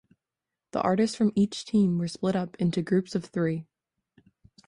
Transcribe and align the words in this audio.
The 0.71 0.81
artists 0.81 1.15
from 1.15 1.31
each 1.35 1.63
team 1.63 1.99
were 1.99 2.07
split 2.07 2.35
up 2.35 2.55
into 2.57 2.81
groups 2.81 3.13
of 3.13 3.23
three. 3.25 3.67